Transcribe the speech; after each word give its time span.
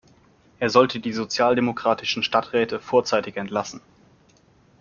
Er 0.59 0.71
sollte 0.71 0.99
die 0.99 1.13
sozialdemokratischen 1.13 2.23
Stadträte 2.23 2.79
vorzeitig 2.79 3.37
entlassen. 3.37 3.81